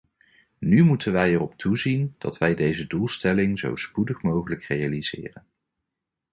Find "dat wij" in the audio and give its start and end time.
2.17-2.55